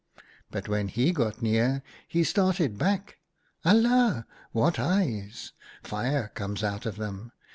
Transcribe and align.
"But 0.49 0.67
when 0.67 0.87
he 0.87 1.11
got 1.13 1.43
near, 1.43 1.83
he 2.07 2.23
started 2.23 2.75
back. 2.79 3.19
* 3.41 3.63
Alia! 3.67 4.25
what 4.51 4.79
eyes! 4.79 5.53
Fire 5.83 6.29
comes 6.33 6.63
out 6.63 6.87
of 6.87 6.95
them. 6.95 7.31